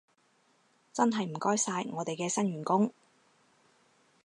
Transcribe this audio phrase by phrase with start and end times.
[0.91, 2.91] 真係唔該晒，我哋嘅新員工